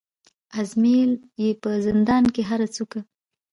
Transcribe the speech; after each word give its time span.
آزمېیل 0.59 1.11
یې 1.41 1.49
په 1.61 1.69
زندان 1.85 2.23
کي 2.33 2.41
هره 2.49 2.67
څوکه 2.75 3.01